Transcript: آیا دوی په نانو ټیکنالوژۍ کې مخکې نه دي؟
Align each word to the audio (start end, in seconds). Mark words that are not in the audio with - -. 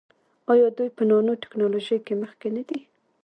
آیا 0.51 0.67
دوی 0.77 0.89
په 0.97 1.03
نانو 1.09 1.33
ټیکنالوژۍ 1.41 1.97
کې 2.05 2.13
مخکې 2.21 2.47
نه 2.55 2.63
دي؟ 2.67 2.79